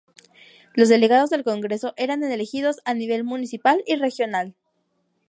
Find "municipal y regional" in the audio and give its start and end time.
3.23-4.55